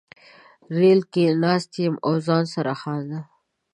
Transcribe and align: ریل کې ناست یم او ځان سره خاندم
ریل 0.77 1.01
کې 1.13 1.23
ناست 1.43 1.71
یم 1.83 1.95
او 2.05 2.13
ځان 2.25 2.43
سره 2.53 2.73
خاندم 2.81 3.23